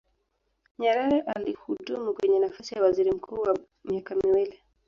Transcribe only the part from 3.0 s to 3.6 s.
mkuu kwa